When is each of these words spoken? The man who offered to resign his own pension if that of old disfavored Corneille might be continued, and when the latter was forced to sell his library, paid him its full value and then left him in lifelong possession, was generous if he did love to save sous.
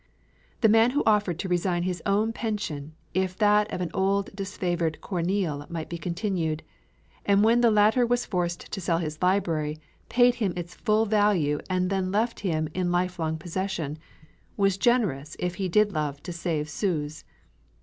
The 0.61 0.67
man 0.67 0.89
who 0.89 1.03
offered 1.05 1.37
to 1.37 1.47
resign 1.47 1.83
his 1.83 2.01
own 2.07 2.33
pension 2.33 2.95
if 3.13 3.37
that 3.37 3.71
of 3.71 3.87
old 3.93 4.31
disfavored 4.35 4.99
Corneille 4.99 5.67
might 5.69 5.89
be 5.89 5.99
continued, 5.99 6.63
and 7.23 7.43
when 7.43 7.61
the 7.61 7.69
latter 7.69 8.03
was 8.03 8.25
forced 8.25 8.71
to 8.71 8.81
sell 8.81 8.97
his 8.97 9.21
library, 9.21 9.79
paid 10.09 10.33
him 10.41 10.53
its 10.55 10.73
full 10.73 11.05
value 11.05 11.59
and 11.69 11.91
then 11.91 12.11
left 12.11 12.39
him 12.39 12.67
in 12.73 12.91
lifelong 12.91 13.37
possession, 13.37 13.99
was 14.57 14.75
generous 14.75 15.35
if 15.37 15.53
he 15.61 15.69
did 15.69 15.91
love 15.93 16.23
to 16.23 16.33
save 16.33 16.67
sous. 16.67 17.23